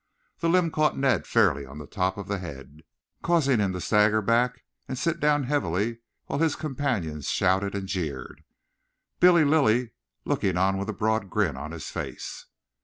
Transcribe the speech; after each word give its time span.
The 0.39 0.49
limb 0.49 0.71
caught 0.71 0.97
Ned 0.97 1.27
fairly 1.27 1.63
on 1.63 1.87
top 1.87 2.17
of 2.17 2.27
the 2.27 2.39
head, 2.39 2.81
causing 3.21 3.59
him 3.59 3.71
to 3.73 3.79
stagger 3.79 4.23
back 4.23 4.63
and 4.87 4.97
sit 4.97 5.19
down 5.19 5.43
heavily, 5.43 5.99
while 6.25 6.39
his 6.39 6.55
companions 6.55 7.29
shouted 7.29 7.75
and 7.75 7.87
jeered, 7.87 8.43
Billy 9.19 9.45
Lilly 9.45 9.91
looking 10.25 10.57
on 10.57 10.79
with 10.79 10.89
a 10.89 10.93
broad 10.93 11.29
grin 11.29 11.55
on 11.55 11.69
his 11.71 11.91
face. 11.91 12.47